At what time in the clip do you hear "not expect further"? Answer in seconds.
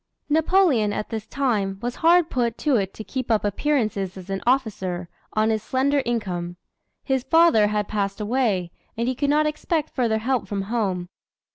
9.29-10.17